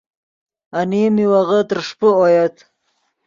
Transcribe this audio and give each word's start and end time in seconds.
انیم 0.79 1.11
میوغے 1.15 1.59
ترݰپے 1.67 2.09
اویت 2.19 2.55